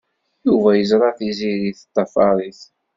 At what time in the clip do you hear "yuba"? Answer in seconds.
0.45-0.69